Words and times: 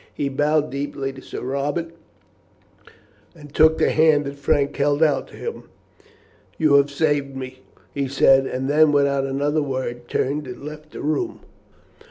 He 0.15 0.29
bowed 0.29 0.71
deeply 0.71 1.13
to 1.13 1.21
Sir 1.21 1.41
Robert, 1.41 1.91
and 3.35 3.53
took 3.53 3.77
the 3.77 3.91
hand 3.91 4.25
that 4.25 4.33
Frank 4.39 4.75
held 4.75 5.03
out 5.03 5.27
to 5.27 5.35
him. 5.35 5.65
"You 6.57 6.73
have 6.77 6.89
saved 6.89 7.35
me," 7.35 7.59
he 7.93 8.07
said, 8.07 8.47
and 8.47 8.67
then, 8.67 8.91
without 8.91 9.27
another 9.27 9.61
word, 9.61 10.07
turned 10.07 10.47
and 10.47 10.65
left 10.65 10.93
the 10.93 11.01
room. 11.03 11.41